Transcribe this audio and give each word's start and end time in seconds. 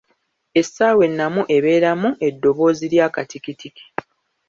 Essaawa 0.59 1.01
ennamu 1.07 1.41
ebeeramu 1.55 2.09
eddoboozi 2.27 2.85
ly'akatikitiki. 2.93 3.85